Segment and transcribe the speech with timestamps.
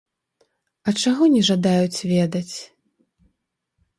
[0.89, 2.55] А чаго не жадаюць ведаць?